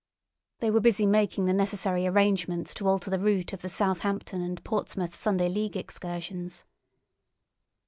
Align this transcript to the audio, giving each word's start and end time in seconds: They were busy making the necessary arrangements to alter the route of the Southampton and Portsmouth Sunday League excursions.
They 0.61 0.71
were 0.71 0.79
busy 0.79 1.05
making 1.05 1.45
the 1.45 1.53
necessary 1.53 2.07
arrangements 2.07 2.73
to 2.73 2.87
alter 2.87 3.11
the 3.11 3.19
route 3.19 3.53
of 3.53 3.61
the 3.61 3.69
Southampton 3.69 4.41
and 4.41 4.63
Portsmouth 4.63 5.15
Sunday 5.15 5.47
League 5.47 5.77
excursions. 5.77 6.65